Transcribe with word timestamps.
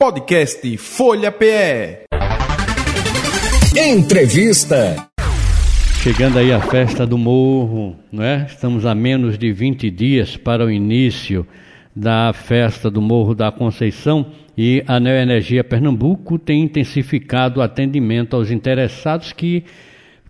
Podcast 0.00 0.76
Folha 0.76 1.32
PE. 1.32 2.04
Entrevista. 3.76 5.10
Chegando 6.00 6.38
aí 6.38 6.52
a 6.52 6.60
festa 6.60 7.04
do 7.04 7.18
Morro, 7.18 7.96
não 8.12 8.22
é? 8.22 8.46
Estamos 8.48 8.86
a 8.86 8.94
menos 8.94 9.36
de 9.36 9.50
20 9.50 9.90
dias 9.90 10.36
para 10.36 10.64
o 10.64 10.70
início 10.70 11.44
da 11.96 12.32
festa 12.32 12.88
do 12.88 13.02
Morro 13.02 13.34
da 13.34 13.50
Conceição 13.50 14.30
e 14.56 14.84
a 14.86 15.00
Neoenergia 15.00 15.64
Pernambuco 15.64 16.38
tem 16.38 16.62
intensificado 16.62 17.58
o 17.58 17.62
atendimento 17.64 18.36
aos 18.36 18.52
interessados 18.52 19.32
que 19.32 19.64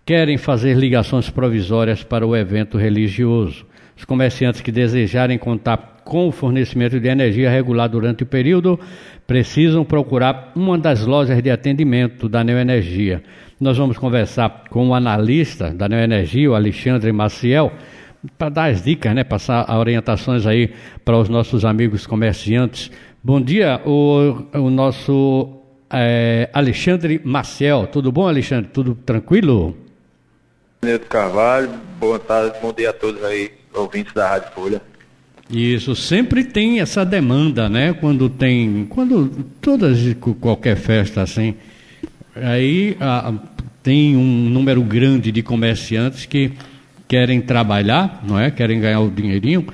querem 0.03 0.39
fazer 0.39 0.75
ligações 0.75 1.29
provisórias 1.29 2.03
para 2.03 2.25
o 2.25 2.35
evento 2.35 2.75
religioso. 2.75 3.67
Os 3.95 4.03
comerciantes 4.03 4.61
que 4.61 4.71
desejarem 4.71 5.37
contar 5.37 5.98
com 6.09 6.27
o 6.27 6.31
fornecimento 6.31 6.99
de 6.99 7.07
energia 7.07 7.51
regular 7.51 7.87
durante 7.87 8.23
o 8.23 8.25
período 8.25 8.79
precisam 9.27 9.85
procurar 9.85 10.51
uma 10.55 10.75
das 10.75 11.05
lojas 11.05 11.39
de 11.41 11.51
atendimento 11.51 12.27
da 12.27 12.43
Neoenergia. 12.43 13.23
Nós 13.59 13.77
vamos 13.77 13.95
conversar 13.95 14.63
com 14.71 14.89
o 14.89 14.95
analista 14.95 15.69
da 15.69 15.87
Neoenergia, 15.87 16.49
o 16.49 16.55
Alexandre 16.55 17.11
Maciel, 17.11 17.71
para 18.39 18.49
dar 18.49 18.71
as 18.71 18.81
dicas, 18.81 19.13
né, 19.13 19.23
passar 19.23 19.69
orientações 19.77 20.47
aí 20.47 20.73
para 21.05 21.15
os 21.15 21.29
nossos 21.29 21.63
amigos 21.63 22.07
comerciantes. 22.07 22.89
Bom 23.23 23.39
dia, 23.39 23.79
o, 23.85 24.47
o 24.55 24.69
nosso 24.71 25.61
é, 25.91 26.49
Alexandre 26.51 27.21
Maciel. 27.23 27.85
Tudo 27.85 28.11
bom, 28.11 28.27
Alexandre? 28.27 28.71
Tudo 28.73 28.95
tranquilo? 28.95 29.77
Neto 30.81 31.05
Carvalho, 31.07 31.69
boa 31.99 32.17
tarde, 32.17 32.57
bom 32.59 32.73
dia 32.73 32.89
a 32.89 32.93
todos 32.93 33.23
aí, 33.23 33.51
ouvintes 33.75 34.11
da 34.13 34.27
Rádio 34.27 34.51
Folha. 34.53 34.88
Isso 35.49 35.95
sempre 35.95 36.43
tem 36.43 36.79
essa 36.79 37.03
demanda, 37.03 37.67
né? 37.67 37.93
Quando 37.93 38.29
tem, 38.29 38.85
quando 38.87 39.45
todas 39.59 39.97
qualquer 40.39 40.75
festa 40.75 41.23
assim, 41.23 41.55
aí 42.35 42.95
a, 42.99 43.33
tem 43.81 44.15
um 44.15 44.49
número 44.49 44.81
grande 44.83 45.31
de 45.31 45.41
comerciantes 45.41 46.25
que 46.25 46.51
querem 47.07 47.41
trabalhar, 47.41 48.23
não 48.23 48.39
é? 48.39 48.51
Querem 48.51 48.79
ganhar 48.79 48.99
o 48.99 49.09
dinheirinho 49.09 49.65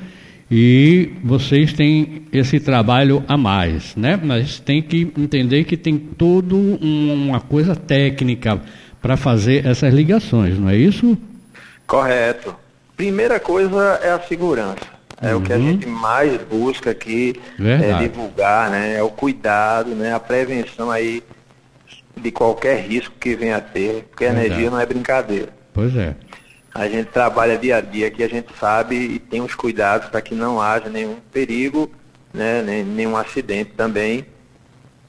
e 0.50 1.12
vocês 1.22 1.74
têm 1.74 2.24
esse 2.32 2.60
trabalho 2.60 3.24
a 3.28 3.36
mais, 3.36 3.96
né? 3.98 4.18
Mas 4.22 4.60
tem 4.60 4.82
que 4.82 5.12
entender 5.18 5.66
que 5.66 5.76
tem 5.76 5.98
toda 5.98 6.56
uma 6.56 7.42
coisa 7.42 7.76
técnica 7.76 8.62
para 9.02 9.18
fazer 9.18 9.66
essas 9.66 9.94
ligações, 9.94 10.58
não 10.58 10.70
é 10.70 10.78
isso? 10.78 11.18
Correto. 11.86 12.56
Primeira 12.96 13.40
coisa 13.42 14.00
é 14.02 14.12
a 14.12 14.20
segurança. 14.20 14.95
É 15.22 15.34
uhum. 15.34 15.42
o 15.42 15.44
que 15.44 15.54
a 15.54 15.56
uhum. 15.56 15.64
gente 15.64 15.88
mais 15.88 16.42
busca 16.44 16.92
aqui 16.92 17.42
é, 17.60 17.98
divulgar, 18.00 18.70
né? 18.70 18.96
É 18.96 19.04
o 19.04 19.10
cuidado, 19.10 19.92
né? 19.92 20.14
A 20.14 20.20
prevenção 20.20 20.92
aí 20.92 21.24
de 22.18 22.32
qualquer 22.32 22.80
risco 22.82 23.14
que 23.20 23.36
venha 23.36 23.58
a 23.58 23.62
ter, 23.62 24.04
porque 24.10 24.26
a 24.26 24.30
energia 24.30 24.70
não 24.70 24.80
é 24.80 24.86
brincadeira. 24.86 25.50
Pois 25.74 25.96
é. 25.96 26.16
A 26.74 26.88
gente 26.90 27.10
trabalha 27.10 27.58
dia 27.58 27.78
a 27.78 27.82
dia 27.82 28.12
que 28.12 28.24
a 28.24 28.28
gente 28.28 28.50
sabe 28.60 28.96
e 28.96 29.20
tem 29.20 29.42
os 29.42 29.56
cuidados 29.56 30.10
para 30.10 30.22
que 30.22 30.36
não 30.36 30.62
haja 30.62 30.90
nenhum 30.90 31.16
perigo, 31.32 31.90
né? 32.34 32.62
Nem, 32.62 32.84
nenhum 32.84 33.16
acidente 33.16 33.72
também. 33.78 34.26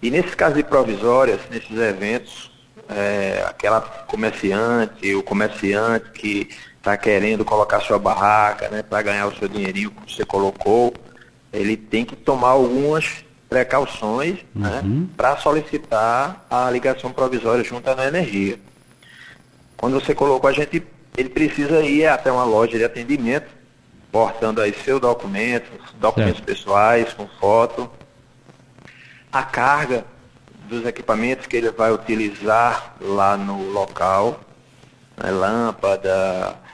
E 0.01 0.11
nesse 0.11 0.37
caso 0.37 0.55
de 0.55 0.63
provisórias, 0.63 1.41
nesses 1.51 1.77
eventos, 1.77 2.53
é, 2.89 3.45
aquela 3.48 3.81
comerciante, 3.81 5.15
o 5.15 5.23
comerciante 5.23 6.11
que 6.13 6.48
está 6.87 6.97
querendo 6.97 7.45
colocar 7.45 7.81
sua 7.81 7.98
barraca, 7.98 8.69
né, 8.69 8.81
para 8.81 9.03
ganhar 9.03 9.27
o 9.27 9.37
seu 9.37 9.48
dinheirinho 9.48 9.91
que 9.91 10.15
você 10.15 10.25
colocou, 10.25 10.95
ele 11.53 11.77
tem 11.77 12.05
que 12.05 12.15
tomar 12.15 12.51
algumas 12.51 13.25
precauções 13.48 14.39
né, 14.55 14.81
uhum. 14.84 15.01
né, 15.01 15.07
para 15.17 15.37
solicitar 15.39 16.47
a 16.48 16.70
ligação 16.70 17.12
provisória 17.12 17.64
junto 17.64 17.91
à 17.91 18.07
energia. 18.07 18.61
Quando 19.77 20.01
você 20.01 20.14
colocou 20.14 20.48
a 20.48 20.53
gente, 20.53 20.81
ele 21.17 21.29
precisa 21.29 21.83
ir 21.83 22.07
até 22.07 22.31
uma 22.31 22.45
loja 22.45 22.79
de 22.79 22.84
atendimento, 22.84 23.48
portando 24.13 24.61
aí 24.61 24.73
seus 24.73 25.01
documentos, 25.01 25.68
documentos 26.01 26.41
pessoais, 26.41 27.13
com 27.13 27.27
foto, 27.41 27.91
a 29.33 29.42
carga 29.42 30.05
dos 30.68 30.86
equipamentos 30.86 31.47
que 31.47 31.57
ele 31.57 31.70
vai 31.70 31.91
utilizar 31.91 32.95
lá 33.01 33.36
no 33.36 33.73
local, 33.73 34.41
né, 35.17 35.30
lâmpada, 35.33 36.64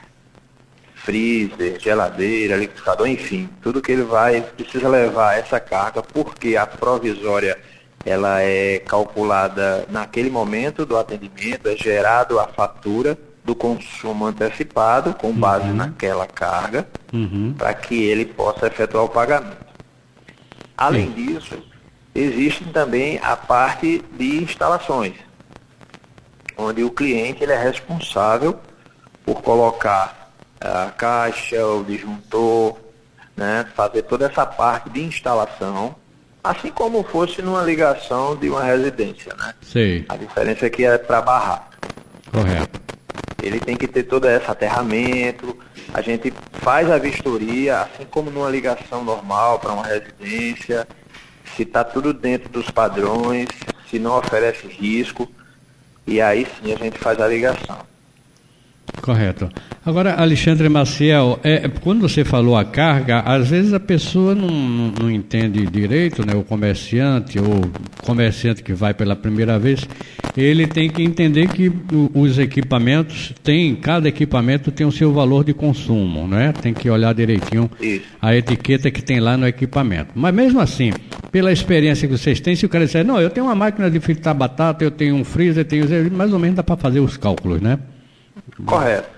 freezer, 1.03 1.79
geladeira, 1.79 2.55
liquidificador, 2.55 3.07
enfim, 3.07 3.49
tudo 3.61 3.81
que 3.81 3.91
ele 3.91 4.03
vai, 4.03 4.41
precisa 4.41 4.87
levar 4.87 5.37
essa 5.37 5.59
carga, 5.59 6.01
porque 6.01 6.55
a 6.55 6.65
provisória 6.65 7.57
ela 8.05 8.41
é 8.41 8.79
calculada 8.79 9.85
naquele 9.89 10.29
momento 10.29 10.85
do 10.85 10.97
atendimento, 10.97 11.67
é 11.67 11.75
gerado 11.75 12.39
a 12.39 12.47
fatura 12.47 13.17
do 13.43 13.53
consumo 13.53 14.25
antecipado 14.25 15.13
com 15.13 15.33
base 15.33 15.67
uhum. 15.67 15.75
naquela 15.75 16.25
carga, 16.25 16.87
uhum. 17.11 17.53
para 17.57 17.73
que 17.73 18.01
ele 18.03 18.25
possa 18.25 18.67
efetuar 18.67 19.03
o 19.03 19.09
pagamento. 19.09 19.63
Além 20.77 21.07
Sim. 21.07 21.13
disso, 21.13 21.57
existe 22.15 22.65
também 22.71 23.19
a 23.21 23.35
parte 23.35 24.03
de 24.17 24.41
instalações, 24.41 25.15
onde 26.57 26.83
o 26.83 26.91
cliente 26.91 27.43
ele 27.43 27.51
é 27.51 27.61
responsável 27.61 28.57
por 29.25 29.41
colocar 29.41 30.22
a 30.63 30.91
caixa, 30.91 31.65
o 31.65 31.83
disjuntor, 31.83 32.77
né, 33.35 33.65
fazer 33.75 34.03
toda 34.03 34.25
essa 34.25 34.45
parte 34.45 34.89
de 34.89 35.03
instalação, 35.03 35.95
assim 36.43 36.69
como 36.69 37.03
fosse 37.03 37.41
numa 37.41 37.61
ligação 37.61 38.35
de 38.35 38.49
uma 38.49 38.63
residência, 38.63 39.33
né? 39.35 39.53
Sim. 39.61 40.05
A 40.09 40.15
diferença 40.15 40.65
é 40.65 40.69
que 40.69 40.85
é 40.85 40.97
para 40.97 41.21
barrar. 41.21 41.69
Correto. 42.31 42.81
Ele 43.41 43.59
tem 43.59 43.75
que 43.75 43.87
ter 43.87 44.03
todo 44.03 44.27
esse 44.27 44.49
aterramento, 44.49 45.57
a 45.93 46.01
gente 46.01 46.33
faz 46.53 46.89
a 46.89 46.97
vistoria, 46.97 47.81
assim 47.81 48.05
como 48.05 48.31
numa 48.31 48.49
ligação 48.49 49.03
normal 49.03 49.59
para 49.59 49.73
uma 49.73 49.85
residência, 49.85 50.87
se 51.55 51.63
está 51.63 51.83
tudo 51.83 52.13
dentro 52.13 52.49
dos 52.49 52.69
padrões, 52.71 53.47
se 53.89 53.99
não 53.99 54.17
oferece 54.17 54.65
risco, 54.67 55.29
e 56.07 56.21
aí 56.21 56.45
sim 56.45 56.73
a 56.73 56.77
gente 56.77 56.97
faz 56.97 57.19
a 57.19 57.27
ligação. 57.27 57.79
Correto. 59.01 59.49
Agora, 59.85 60.13
Alexandre 60.13 60.69
Maciel, 60.69 61.39
é, 61.43 61.67
quando 61.81 62.01
você 62.01 62.23
falou 62.23 62.55
a 62.55 62.63
carga, 62.63 63.19
às 63.19 63.49
vezes 63.49 63.73
a 63.73 63.79
pessoa 63.79 64.33
não, 64.33 64.47
não, 64.47 64.93
não 65.01 65.11
entende 65.11 65.65
direito, 65.65 66.25
né? 66.25 66.33
O 66.35 66.43
comerciante 66.43 67.37
ou 67.37 67.61
comerciante 68.05 68.63
que 68.63 68.73
vai 68.73 68.93
pela 68.93 69.13
primeira 69.13 69.59
vez, 69.59 69.85
ele 70.37 70.65
tem 70.65 70.89
que 70.89 71.03
entender 71.03 71.49
que 71.49 71.71
os 72.13 72.39
equipamentos 72.39 73.33
têm, 73.43 73.75
cada 73.75 74.07
equipamento 74.07 74.71
tem 74.71 74.87
o 74.87 74.91
seu 74.91 75.11
valor 75.11 75.43
de 75.43 75.53
consumo, 75.53 76.27
né? 76.27 76.53
Tem 76.53 76.73
que 76.73 76.89
olhar 76.89 77.13
direitinho 77.13 77.69
Isso. 77.81 78.05
a 78.21 78.33
etiqueta 78.35 78.89
que 78.89 79.03
tem 79.03 79.19
lá 79.19 79.35
no 79.35 79.45
equipamento. 79.45 80.11
Mas 80.15 80.33
mesmo 80.33 80.61
assim, 80.61 80.93
pela 81.29 81.51
experiência 81.51 82.07
que 82.07 82.17
vocês 82.17 82.39
têm, 82.39 82.55
se 82.55 82.65
o 82.65 82.69
cara 82.69 82.85
disser, 82.85 83.05
não, 83.05 83.19
eu 83.19 83.29
tenho 83.29 83.47
uma 83.47 83.55
máquina 83.55 83.91
de 83.91 83.99
fritar 83.99 84.33
batata, 84.33 84.83
eu 84.83 84.91
tenho 84.91 85.15
um 85.15 85.25
freezer, 85.25 85.65
tenho 85.65 85.85
mais 86.11 86.31
ou 86.31 86.39
menos 86.39 86.55
dá 86.55 86.63
para 86.63 86.77
fazer 86.77 86.99
os 87.01 87.17
cálculos, 87.17 87.59
né? 87.59 87.79
Correto. 88.65 89.09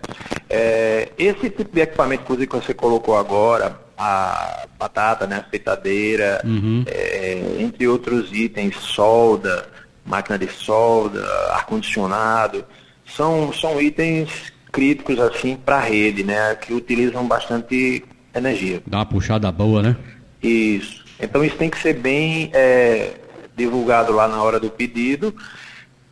É, 0.49 1.09
esse 1.17 1.49
tipo 1.49 1.73
de 1.73 1.81
equipamento, 1.81 2.23
inclusive, 2.23 2.47
que 2.47 2.55
você 2.55 2.73
colocou 2.73 3.17
agora, 3.17 3.79
a 3.97 4.65
batata, 4.77 5.25
né, 5.25 5.37
a 5.37 5.43
fritadeira, 5.49 6.41
uhum. 6.43 6.83
é, 6.87 7.57
entre 7.59 7.87
outros 7.87 8.31
itens, 8.31 8.75
solda, 8.77 9.67
máquina 10.05 10.37
de 10.37 10.47
solda, 10.47 11.25
ar-condicionado, 11.51 12.63
são, 13.05 13.51
são 13.53 13.81
itens 13.81 14.53
críticos 14.71 15.19
assim 15.19 15.55
para 15.55 15.77
a 15.77 15.81
rede, 15.81 16.23
né, 16.23 16.55
que 16.55 16.73
utilizam 16.73 17.25
bastante 17.25 18.03
energia. 18.33 18.81
Dá 18.85 18.97
uma 18.97 19.05
puxada 19.05 19.51
boa, 19.51 19.81
né? 19.81 19.95
Isso. 20.43 21.03
Então 21.19 21.43
isso 21.43 21.55
tem 21.55 21.69
que 21.69 21.79
ser 21.79 21.93
bem 21.93 22.49
é, 22.53 23.13
divulgado 23.55 24.11
lá 24.11 24.27
na 24.27 24.43
hora 24.43 24.59
do 24.59 24.69
pedido 24.69 25.33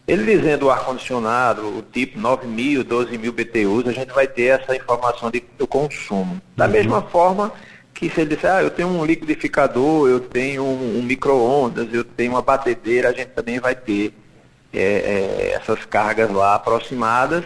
ele 0.07 0.35
dizendo 0.35 0.65
o 0.65 0.69
ar-condicionado, 0.69 1.61
o 1.77 1.81
tipo 1.81 2.19
9 2.19 2.45
mil, 2.45 2.83
12 2.83 3.17
mil 3.17 3.31
BTUs, 3.31 3.87
a 3.87 3.93
gente 3.93 4.13
vai 4.13 4.27
ter 4.27 4.59
essa 4.59 4.75
informação 4.75 5.31
de, 5.31 5.41
do 5.57 5.65
consumo. 5.65 6.41
Da 6.55 6.65
uhum. 6.65 6.71
mesma 6.71 7.01
forma 7.01 7.53
que 7.93 8.09
se 8.09 8.21
ele 8.21 8.35
disser, 8.35 8.51
ah, 8.51 8.61
eu 8.61 8.69
tenho 8.69 8.89
um 8.89 9.05
liquidificador, 9.05 10.09
eu 10.09 10.19
tenho 10.19 10.63
um, 10.63 10.99
um 10.99 11.01
micro-ondas, 11.01 11.87
eu 11.93 12.03
tenho 12.03 12.31
uma 12.31 12.41
batedeira, 12.41 13.09
a 13.09 13.13
gente 13.13 13.29
também 13.29 13.59
vai 13.59 13.75
ter 13.75 14.13
é, 14.73 14.81
é, 14.81 15.51
essas 15.53 15.85
cargas 15.85 16.29
lá 16.31 16.55
aproximadas 16.55 17.45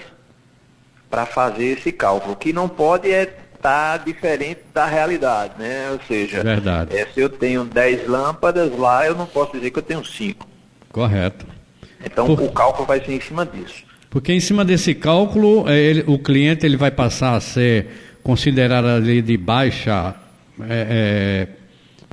para 1.09 1.25
fazer 1.25 1.77
esse 1.77 1.91
cálculo. 1.91 2.33
O 2.33 2.35
que 2.35 2.51
não 2.51 2.67
pode 2.67 3.11
é 3.11 3.23
estar 3.23 3.97
tá 3.99 4.03
diferente 4.03 4.61
da 4.73 4.85
realidade, 4.85 5.53
né? 5.59 5.91
Ou 5.91 5.99
seja, 6.07 6.41
é, 6.89 7.05
se 7.13 7.19
eu 7.19 7.29
tenho 7.29 7.63
10 7.63 8.07
lâmpadas 8.07 8.75
lá, 8.77 9.05
eu 9.05 9.15
não 9.15 9.27
posso 9.27 9.51
dizer 9.51 9.69
que 9.69 9.77
eu 9.77 9.83
tenho 9.83 10.03
5. 10.03 10.47
Correto. 10.91 11.56
Então 12.03 12.25
Por... 12.25 12.41
o 12.41 12.51
cálculo 12.51 12.85
vai 12.85 13.03
ser 13.03 13.13
em 13.13 13.21
cima 13.21 13.45
disso. 13.45 13.83
Porque 14.09 14.31
em 14.31 14.39
cima 14.39 14.63
desse 14.63 14.95
cálculo, 14.95 15.67
é, 15.67 15.77
ele, 15.77 16.03
o 16.07 16.17
cliente 16.17 16.65
ele 16.65 16.77
vai 16.77 16.91
passar 16.91 17.35
a 17.35 17.41
ser 17.41 17.87
considerado 18.23 18.87
ali 18.87 19.21
de 19.21 19.37
baixa, 19.37 20.15
é, 20.61 20.65
é, 20.69 21.47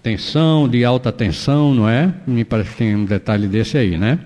tensão, 0.02 0.68
de 0.68 0.84
alta 0.84 1.10
tensão, 1.10 1.74
não 1.74 1.88
é? 1.88 2.12
Me 2.26 2.44
parece 2.44 2.70
que 2.70 2.76
tem 2.76 2.94
um 2.94 3.04
detalhe 3.04 3.46
desse 3.46 3.78
aí, 3.78 3.96
né? 3.96 4.18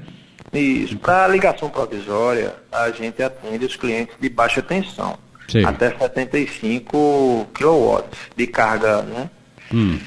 Isso. 0.52 0.96
Para 0.98 1.24
a 1.24 1.28
ligação 1.28 1.68
provisória, 1.68 2.54
a 2.72 2.90
gente 2.90 3.22
atende 3.22 3.66
os 3.66 3.76
clientes 3.76 4.14
de 4.18 4.28
baixa 4.28 4.62
tensão. 4.62 5.18
Sim. 5.48 5.64
Até 5.64 5.90
75 5.96 7.48
kW 7.54 8.04
de 8.36 8.46
carga, 8.46 9.02
né? 9.02 9.30
Hum. 9.72 9.98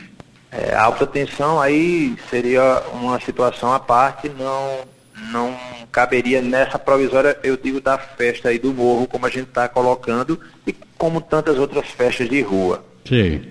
É, 0.52 0.76
alta 0.76 1.08
tensão 1.08 1.62
aí 1.62 2.16
seria 2.30 2.84
uma 2.94 3.20
situação 3.20 3.72
à 3.74 3.80
parte, 3.80 4.30
não, 4.30 4.82
não 5.30 5.56
caberia 5.92 6.42
nessa 6.42 6.80
provisória, 6.80 7.38
eu 7.44 7.58
digo, 7.58 7.82
da 7.82 7.98
festa 7.98 8.50
aí 8.50 8.58
do 8.58 8.74
morro, 8.74 9.08
como 9.08 9.26
a 9.26 9.30
gente 9.30 9.50
está 9.50 9.68
colocando, 9.68 10.40
e 10.66 10.74
como 10.98 11.22
tantas 11.22 11.58
outras 11.58 11.88
festas 11.88 12.30
de 12.30 12.42
rua. 12.42 12.84
Sim. 13.06 13.42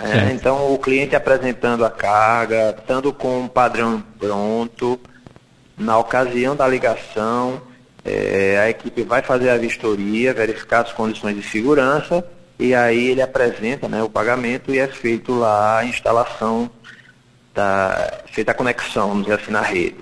É, 0.00 0.32
então 0.32 0.72
o 0.72 0.78
cliente 0.78 1.14
apresentando 1.14 1.84
a 1.84 1.90
carga, 1.90 2.74
estando 2.78 3.12
com 3.12 3.40
um 3.40 3.48
padrão 3.48 4.02
pronto, 4.18 4.98
na 5.76 5.98
ocasião 5.98 6.56
da 6.56 6.66
ligação, 6.66 7.60
é, 8.04 8.58
a 8.58 8.70
equipe 8.70 9.02
vai 9.02 9.22
fazer 9.22 9.50
a 9.50 9.56
vistoria, 9.56 10.34
verificar 10.34 10.82
as 10.82 10.92
condições 10.92 11.36
de 11.36 11.42
segurança 11.42 12.24
e 12.58 12.74
aí 12.74 13.08
ele 13.10 13.22
apresenta 13.22 13.88
né, 13.88 14.02
o 14.02 14.08
pagamento 14.08 14.72
e 14.72 14.78
é 14.78 14.86
feito 14.86 15.32
lá 15.32 15.78
a 15.78 15.84
instalação, 15.84 16.70
da, 17.52 18.22
feita 18.26 18.50
a 18.50 18.54
conexão, 18.54 19.08
vamos 19.08 19.24
dizer 19.24 19.40
assim, 19.40 19.50
na 19.50 19.62
rede. 19.62 19.96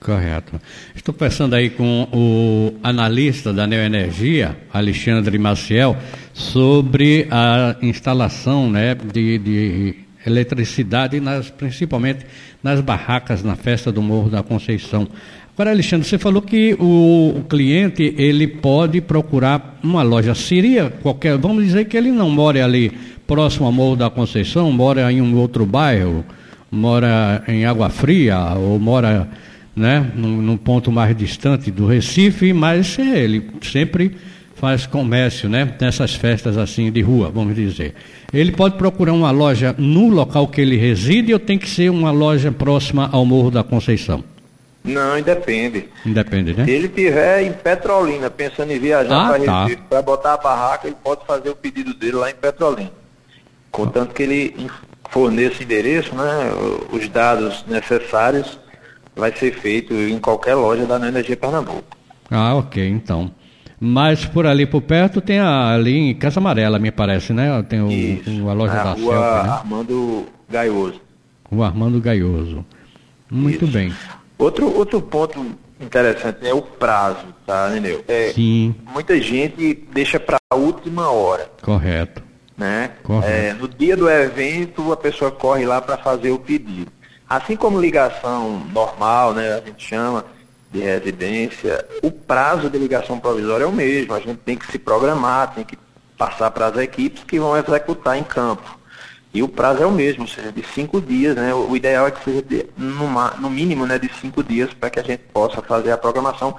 Correto. 0.00 0.60
Estou 0.94 1.12
conversando 1.12 1.54
aí 1.54 1.70
com 1.70 2.08
o 2.12 2.74
analista 2.82 3.52
da 3.52 3.66
Neoenergia, 3.66 4.56
Alexandre 4.72 5.36
Maciel, 5.38 5.96
sobre 6.32 7.26
a 7.30 7.76
instalação 7.82 8.70
né, 8.70 8.94
de, 8.94 9.38
de 9.38 9.94
eletricidade, 10.24 11.18
nas, 11.20 11.50
principalmente 11.50 12.24
nas 12.62 12.80
barracas 12.80 13.42
na 13.42 13.56
festa 13.56 13.90
do 13.90 14.00
Morro 14.00 14.30
da 14.30 14.42
Conceição. 14.42 15.08
Agora, 15.54 15.70
Alexandre, 15.70 16.06
você 16.06 16.18
falou 16.18 16.40
que 16.40 16.76
o, 16.78 17.34
o, 17.36 17.44
cliente 17.48 18.14
ele 18.16 18.46
pode 18.46 19.00
procurar 19.00 19.80
uma 19.82 20.04
loja. 20.04 20.32
Seria 20.32 20.88
qualquer. 20.88 21.36
Vamos 21.36 21.64
dizer 21.64 21.86
que 21.86 21.96
ele 21.96 22.12
não 22.12 22.30
mora 22.30 22.64
ali 22.64 22.92
próximo 23.26 23.66
ao 23.66 23.72
Morro 23.72 23.96
da 23.96 24.08
Conceição, 24.08 24.70
mora 24.70 25.12
em 25.12 25.20
um 25.20 25.36
outro 25.36 25.66
bairro, 25.66 26.24
mora 26.70 27.42
em 27.48 27.66
Água 27.66 27.90
Fria, 27.90 28.54
ou 28.54 28.78
mora 28.78 29.28
né, 29.78 30.10
num, 30.14 30.42
num 30.42 30.56
ponto 30.56 30.90
mais 30.90 31.16
distante 31.16 31.70
do 31.70 31.86
Recife, 31.86 32.52
mas 32.52 32.98
é, 32.98 33.18
ele 33.18 33.50
sempre 33.62 34.16
faz 34.54 34.86
comércio, 34.86 35.48
né? 35.48 35.72
Nessas 35.80 36.14
festas 36.14 36.58
assim 36.58 36.90
de 36.90 37.00
rua, 37.00 37.30
vamos 37.30 37.54
dizer. 37.54 37.94
Ele 38.32 38.52
pode 38.52 38.76
procurar 38.76 39.12
uma 39.12 39.30
loja 39.30 39.74
no 39.78 40.08
local 40.08 40.48
que 40.48 40.60
ele 40.60 40.76
reside 40.76 41.32
ou 41.32 41.38
tem 41.38 41.56
que 41.56 41.70
ser 41.70 41.90
uma 41.90 42.10
loja 42.10 42.50
próxima 42.50 43.08
ao 43.12 43.24
Morro 43.24 43.50
da 43.50 43.62
Conceição? 43.62 44.22
Não, 44.84 45.18
independe. 45.18 45.88
Independe, 46.04 46.54
né? 46.54 46.64
Se 46.64 46.70
ele 46.70 46.86
estiver 46.86 47.42
em 47.42 47.52
Petrolina, 47.52 48.30
pensando 48.30 48.72
em 48.72 48.78
viajar 48.78 49.26
ah, 49.26 49.28
para 49.28 49.44
tá. 49.44 49.62
Recife, 49.64 49.82
para 49.88 50.02
botar 50.02 50.34
a 50.34 50.36
barraca, 50.36 50.86
ele 50.86 50.96
pode 51.02 51.24
fazer 51.26 51.50
o 51.50 51.56
pedido 51.56 51.94
dele 51.94 52.16
lá 52.16 52.30
em 52.30 52.34
Petrolina. 52.34 52.90
Contanto 53.70 54.14
que 54.14 54.22
ele 54.22 54.56
forneça 55.10 55.60
o 55.60 55.62
endereço, 55.62 56.14
né, 56.14 56.50
os 56.92 57.08
dados 57.08 57.64
necessários, 57.66 58.58
vai 59.18 59.36
ser 59.36 59.52
feito 59.52 59.92
em 59.92 60.18
qualquer 60.18 60.54
loja 60.54 60.86
da 60.86 60.96
Energia 61.08 61.36
Pernambuco. 61.36 61.96
Ah, 62.30 62.54
ok, 62.54 62.88
então. 62.88 63.30
Mas 63.80 64.24
por 64.24 64.46
ali 64.46 64.64
por 64.64 64.82
perto 64.82 65.20
tem 65.20 65.38
a, 65.38 65.74
ali 65.74 65.96
em 65.96 66.14
Casa 66.14 66.40
Amarela, 66.40 66.78
me 66.78 66.90
parece, 66.90 67.32
né? 67.32 67.62
Tem 67.68 67.80
o, 67.80 67.90
Isso, 67.90 68.48
a 68.48 68.52
loja 68.52 68.74
da 68.74 68.92
rua 68.92 69.14
Celta, 69.14 69.42
né? 69.42 69.50
Armando 69.50 70.26
Gaioso. 70.48 71.00
O 71.50 71.62
Armando 71.62 72.00
Gaioso. 72.00 72.64
Muito 73.30 73.64
Isso. 73.64 73.72
bem. 73.72 73.92
Outro, 74.38 74.72
outro 74.76 75.00
ponto 75.00 75.44
interessante 75.80 76.46
é 76.46 76.54
o 76.54 76.62
prazo, 76.62 77.26
tá, 77.46 77.68
Neneu? 77.70 78.04
É, 78.08 78.32
Sim. 78.32 78.74
Muita 78.92 79.20
gente 79.20 79.86
deixa 79.92 80.18
para 80.18 80.38
a 80.50 80.56
última 80.56 81.10
hora. 81.10 81.50
Correto. 81.62 82.22
Né? 82.56 82.90
Correto. 83.04 83.32
É, 83.32 83.52
no 83.52 83.68
dia 83.68 83.96
do 83.96 84.08
evento, 84.10 84.92
a 84.92 84.96
pessoa 84.96 85.30
corre 85.30 85.64
lá 85.64 85.80
para 85.80 85.96
fazer 85.96 86.30
o 86.30 86.38
pedido. 86.38 86.90
Assim 87.28 87.56
como 87.56 87.80
ligação 87.80 88.60
normal, 88.72 89.34
né, 89.34 89.54
a 89.54 89.60
gente 89.60 89.86
chama 89.86 90.24
de 90.70 90.80
residência, 90.80 91.86
o 92.02 92.10
prazo 92.10 92.70
de 92.70 92.78
ligação 92.78 93.18
provisória 93.18 93.64
é 93.64 93.66
o 93.66 93.72
mesmo. 93.72 94.14
A 94.14 94.20
gente 94.20 94.38
tem 94.38 94.56
que 94.56 94.70
se 94.70 94.78
programar, 94.78 95.54
tem 95.54 95.64
que 95.64 95.78
passar 96.16 96.50
para 96.50 96.66
as 96.66 96.76
equipes 96.78 97.24
que 97.24 97.38
vão 97.38 97.56
executar 97.56 98.18
em 98.18 98.24
campo. 98.24 98.78
E 99.32 99.42
o 99.42 99.48
prazo 99.48 99.82
é 99.82 99.86
o 99.86 99.92
mesmo, 99.92 100.22
ou 100.22 100.28
seja, 100.28 100.50
de 100.50 100.62
cinco 100.74 101.00
dias, 101.00 101.36
né? 101.36 101.52
O 101.54 101.76
ideal 101.76 102.06
é 102.06 102.10
que 102.10 102.24
seja 102.24 102.42
de, 102.42 102.66
no, 102.76 103.08
no 103.38 103.50
mínimo 103.50 103.86
né, 103.86 103.98
de 103.98 104.10
cinco 104.14 104.42
dias 104.42 104.72
para 104.72 104.88
que 104.88 104.98
a 104.98 105.02
gente 105.02 105.22
possa 105.32 105.60
fazer 105.60 105.92
a 105.92 105.98
programação, 105.98 106.56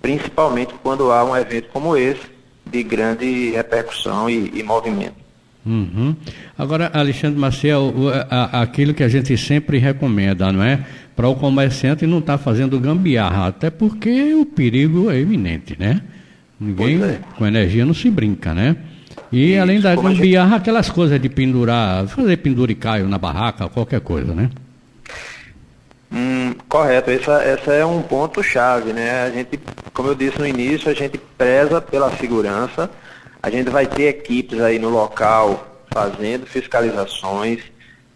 principalmente 0.00 0.74
quando 0.82 1.10
há 1.10 1.24
um 1.24 1.34
evento 1.34 1.70
como 1.72 1.96
esse, 1.96 2.30
de 2.66 2.82
grande 2.82 3.50
repercussão 3.50 4.28
e, 4.28 4.58
e 4.58 4.62
movimento. 4.62 5.21
Uhum. 5.64 6.16
Agora, 6.58 6.90
Alexandre 6.92 7.38
Maciel, 7.38 7.92
aquilo 8.52 8.92
que 8.92 9.02
a 9.02 9.08
gente 9.08 9.36
sempre 9.36 9.78
recomenda, 9.78 10.50
não 10.52 10.62
é? 10.62 10.80
Para 11.14 11.28
o 11.28 11.36
comerciante 11.36 12.06
não 12.06 12.18
estar 12.18 12.38
tá 12.38 12.44
fazendo 12.44 12.80
gambiarra, 12.80 13.46
até 13.46 13.70
porque 13.70 14.34
o 14.34 14.44
perigo 14.44 15.10
é 15.10 15.20
iminente, 15.20 15.76
né? 15.78 16.02
Ninguém 16.58 17.02
é. 17.02 17.18
com 17.36 17.46
energia 17.46 17.84
não 17.84 17.94
se 17.94 18.10
brinca, 18.10 18.52
né? 18.54 18.76
E 19.30 19.52
Isso, 19.52 19.62
além 19.62 19.80
da 19.80 19.94
gambiarra, 19.94 20.50
gente... 20.50 20.60
aquelas 20.60 20.90
coisas 20.90 21.20
de 21.20 21.28
pendurar, 21.28 22.06
fazer 22.08 22.36
penduricaio 22.38 23.08
na 23.08 23.18
barraca, 23.18 23.68
qualquer 23.68 24.00
coisa, 24.00 24.34
né? 24.34 24.50
Hum, 26.12 26.54
correto, 26.68 27.10
essa, 27.10 27.42
essa 27.42 27.72
é 27.72 27.84
um 27.84 28.02
ponto 28.02 28.42
chave, 28.42 28.92
né? 28.92 29.22
A 29.22 29.30
gente, 29.30 29.58
como 29.94 30.08
eu 30.08 30.14
disse 30.14 30.38
no 30.38 30.46
início, 30.46 30.90
a 30.90 30.94
gente 30.94 31.18
preza 31.38 31.80
pela 31.80 32.14
segurança, 32.16 32.90
a 33.42 33.50
gente 33.50 33.70
vai 33.70 33.86
ter 33.86 34.04
equipes 34.04 34.60
aí 34.60 34.78
no 34.78 34.88
local 34.88 35.66
fazendo 35.92 36.46
fiscalizações 36.46 37.60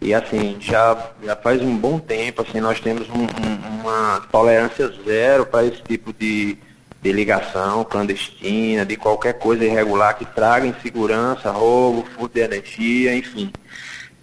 e 0.00 0.14
assim, 0.14 0.56
já, 0.60 0.96
já 1.22 1.34
faz 1.34 1.60
um 1.62 1.76
bom 1.76 1.98
tempo, 1.98 2.42
assim, 2.42 2.60
nós 2.60 2.78
temos 2.80 3.08
um, 3.08 3.22
um, 3.22 3.80
uma 3.80 4.20
tolerância 4.30 4.92
zero 5.04 5.46
para 5.46 5.64
esse 5.64 5.82
tipo 5.82 6.12
de, 6.12 6.56
de 7.02 7.12
ligação 7.12 7.82
clandestina, 7.82 8.84
de 8.84 8.96
qualquer 8.96 9.34
coisa 9.34 9.64
irregular 9.64 10.16
que 10.16 10.24
traga 10.24 10.66
insegurança, 10.66 11.50
roubo, 11.50 12.06
furto 12.14 12.34
de 12.34 12.40
energia, 12.40 13.16
enfim. 13.16 13.50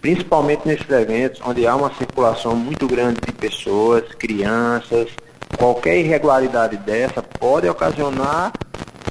Principalmente 0.00 0.66
nesses 0.66 0.88
eventos 0.88 1.40
onde 1.44 1.66
há 1.66 1.74
uma 1.74 1.92
circulação 1.94 2.54
muito 2.54 2.86
grande 2.86 3.20
de 3.26 3.32
pessoas, 3.32 4.04
crianças, 4.14 5.08
qualquer 5.58 5.98
irregularidade 5.98 6.76
dessa 6.76 7.22
pode 7.22 7.68
ocasionar 7.68 8.52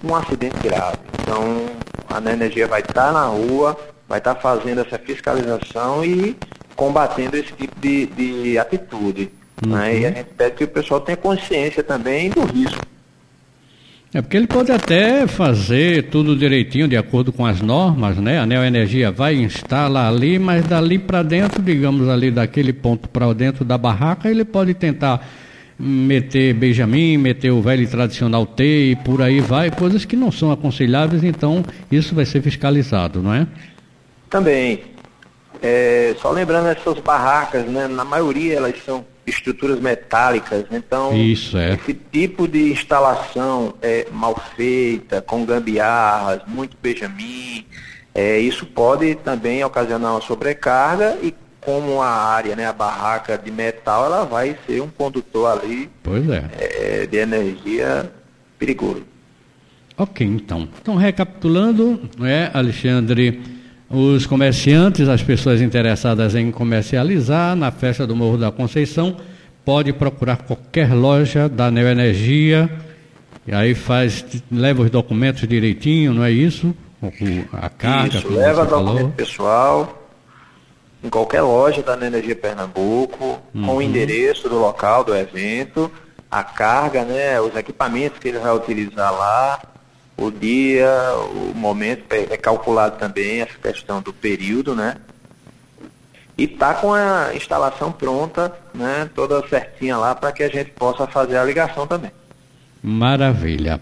um 0.04 0.16
acidente 0.16 0.58
grave. 0.60 0.98
Então, 1.22 1.66
a 2.18 2.32
energia 2.32 2.68
vai 2.68 2.82
estar 2.82 3.12
na 3.12 3.26
rua, 3.26 3.78
vai 4.08 4.20
estar 4.20 4.36
fazendo 4.36 4.82
essa 4.82 4.98
fiscalização 4.98 6.04
e 6.04 6.36
combatendo 6.76 7.38
esse 7.38 7.54
tipo 7.54 7.80
de, 7.80 8.06
de 8.08 8.58
atitude. 8.58 9.32
Uhum. 9.66 9.74
Né? 9.74 10.00
E 10.00 10.06
a 10.06 10.12
gente 10.12 10.30
pede 10.36 10.56
que 10.56 10.64
o 10.64 10.68
pessoal 10.68 11.02
tenha 11.02 11.18
consciência 11.18 11.84
também 11.84 12.30
do 12.30 12.42
risco 12.42 12.82
é 14.14 14.22
porque 14.22 14.38
ele 14.38 14.46
pode 14.46 14.72
até 14.72 15.26
fazer 15.26 16.10
tudo 16.10 16.36
direitinho, 16.36 16.88
de 16.88 16.96
acordo 16.96 17.34
com 17.34 17.44
as 17.48 17.62
normas, 17.62 18.16
né? 18.18 18.38
A 18.38 18.46
Neoenergia 18.46 19.12
vai 19.12 19.34
instalar 19.34 20.08
ali, 20.08 20.38
mas 20.38 20.64
dali 20.66 21.00
para 21.00 21.24
dentro, 21.24 21.60
digamos 21.64 22.08
ali 22.08 22.30
daquele 22.30 22.72
ponto 22.72 23.10
para 23.10 23.34
dentro 23.34 23.66
da 23.66 23.76
barraca, 23.76 24.30
ele 24.30 24.46
pode 24.46 24.76
tentar 24.76 25.28
meter 25.78 26.54
Benjamin, 26.54 27.18
meter 27.18 27.52
o 27.52 27.62
velho 27.62 27.88
tradicional 27.88 28.46
T 28.46 28.92
e 28.92 28.96
por 28.96 29.22
aí 29.22 29.40
vai, 29.40 29.72
coisas 29.72 30.06
que 30.06 30.16
não 30.16 30.32
são 30.32 30.52
aconselháveis, 30.52 31.24
então 31.24 31.64
isso 31.92 32.14
vai 32.14 32.26
ser 32.26 32.42
fiscalizado, 32.42 33.22
não 33.22 33.34
é? 33.34 33.48
Também. 34.30 34.84
É, 35.62 36.16
só 36.20 36.32
lembrando 36.32 36.68
essas 36.68 37.00
barracas, 37.00 37.66
né? 37.66 37.88
Na 37.88 38.04
maioria 38.04 38.56
elas 38.56 38.76
são 38.84 39.06
estruturas 39.26 39.80
metálicas. 39.80 40.66
Então, 40.72 41.16
Isso, 41.16 41.58
é. 41.58 41.76
esse 41.76 41.94
tipo 41.94 42.48
de 42.48 42.72
instalação 42.72 43.74
é 43.82 44.08
mal 44.12 44.36
feita, 44.56 45.22
com 45.22 45.46
gambiarras, 45.46 46.42
muito 46.48 46.76
Benjamin, 46.82 47.66
é, 48.14 48.38
isso 48.38 48.66
pode 48.66 49.16
também 49.16 49.64
ocasionar 49.64 50.12
uma 50.12 50.22
sobrecarga 50.22 51.18
e 51.24 51.34
como 51.66 52.02
a 52.02 52.10
área, 52.10 52.56
né, 52.56 52.66
a 52.66 52.74
barraca 52.74 53.38
de 53.38 53.52
metal, 53.52 54.06
ela 54.06 54.24
vai 54.24 54.58
ser 54.68 54.82
um 54.82 54.90
condutor 54.90 55.60
ali 55.60 55.90
é. 56.60 57.04
é 57.04 57.08
de 57.08 57.18
energia 57.18 58.12
perigoso. 58.58 59.04
Ok, 59.98 60.26
então. 60.26 60.68
Então, 60.82 60.96
recapitulando, 60.96 62.00
é, 62.22 62.50
Alexandre, 62.54 63.42
os 63.90 64.26
comerciantes, 64.26 65.08
as 65.08 65.22
pessoas 65.22 65.62
interessadas 65.62 66.34
em 66.34 66.52
comercializar 66.52 67.56
na 67.56 67.72
festa 67.72 68.08
do 68.08 68.16
Morro 68.16 68.38
da 68.38 68.52
Conceição, 68.52 69.18
pode 69.64 69.94
procurar 69.94 70.38
qualquer 70.38 70.94
loja 70.94 71.48
da 71.48 71.70
Neoenergia, 71.70 72.70
e 73.46 73.54
aí 73.54 73.76
faz, 73.76 74.26
leva 74.52 74.82
os 74.82 74.90
documentos 74.90 75.48
direitinho, 75.48 76.14
não 76.14 76.24
é 76.24 76.32
isso? 76.32 76.74
A 77.52 77.70
carga. 77.70 78.18
Isso, 78.18 78.30
leva 78.30 78.66
documento 78.66 79.12
pessoal. 79.12 80.03
Em 81.04 81.10
qualquer 81.10 81.42
loja 81.42 81.84
da 81.84 81.94
Energia 81.94 82.36
Pernambuco, 82.36 83.42
uhum. 83.54 83.66
com 83.66 83.76
o 83.76 83.82
endereço 83.82 84.48
do 84.48 84.58
local 84.58 85.04
do 85.04 85.16
evento, 85.16 85.92
a 86.32 86.44
carga, 86.44 87.04
né, 87.04 87.40
os 87.42 87.56
equipamentos 87.56 88.18
que 88.20 88.30
ele 88.30 88.40
vai 88.40 88.56
utilizar 88.56 89.12
lá, 89.12 89.62
o 90.18 90.32
dia, 90.32 90.90
o 91.32 91.54
momento, 91.54 92.06
é, 92.12 92.34
é 92.34 92.38
calculado 92.38 92.98
também 92.98 93.42
essa 93.42 93.58
questão 93.62 94.02
do 94.02 94.14
período, 94.14 94.76
né? 94.76 94.96
E 96.38 96.48
tá 96.48 96.74
com 96.74 96.94
a 96.94 97.32
instalação 97.36 97.92
pronta, 97.92 98.52
né, 98.74 99.10
toda 99.14 99.48
certinha 99.48 99.98
lá 99.98 100.16
para 100.16 100.32
que 100.32 100.42
a 100.42 100.50
gente 100.50 100.72
possa 100.72 101.06
fazer 101.06 101.38
a 101.38 101.44
ligação 101.44 101.86
também. 101.86 102.12
Maravilha. 102.82 103.82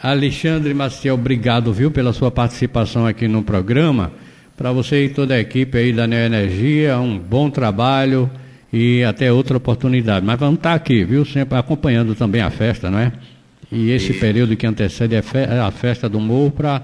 Alexandre 0.00 0.74
Maciel, 0.74 1.14
obrigado, 1.14 1.72
viu, 1.72 1.90
pela 1.90 2.12
sua 2.12 2.30
participação 2.30 3.06
aqui 3.06 3.26
no 3.26 3.42
programa. 3.42 4.12
Para 4.58 4.72
você 4.72 5.04
e 5.04 5.08
toda 5.08 5.34
a 5.34 5.38
equipe 5.38 5.78
aí 5.78 5.92
da 5.92 6.04
Neoenergia, 6.04 6.98
um 6.98 7.16
bom 7.16 7.48
trabalho 7.48 8.28
e 8.72 9.04
até 9.04 9.32
outra 9.32 9.56
oportunidade. 9.56 10.26
Mas 10.26 10.36
vamos 10.36 10.56
estar 10.56 10.70
tá 10.70 10.74
aqui, 10.74 11.04
viu? 11.04 11.24
Sempre 11.24 11.56
acompanhando 11.56 12.12
também 12.16 12.42
a 12.42 12.50
festa, 12.50 12.90
não 12.90 12.98
é? 12.98 13.12
E 13.70 13.92
esse 13.92 14.12
período 14.14 14.56
que 14.56 14.66
antecede 14.66 15.14
a 15.16 15.70
festa 15.70 16.08
do 16.08 16.18
morro 16.18 16.50
para 16.50 16.82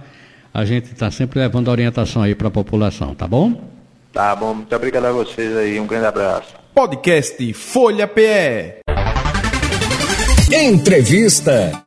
a 0.55 0.65
gente 0.65 0.85
estar 0.85 1.07
tá 1.07 1.11
sempre 1.11 1.41
levando 1.41 1.67
orientação 1.67 2.23
aí 2.23 2.37
para 2.37 2.47
a 2.47 2.51
população, 2.51 3.13
tá 3.13 3.27
bom? 3.27 3.61
Tá 4.13 4.37
bom, 4.37 4.55
muito 4.55 4.77
obrigado 4.77 5.07
a 5.07 5.13
vocês 5.13 5.57
aí, 5.57 5.81
um 5.81 5.87
grande 5.89 6.07
abraço. 6.07 6.55
Podcast 6.73 7.53
Folha 7.55 8.07
PE. 8.07 8.83
Entrevista. 10.53 11.85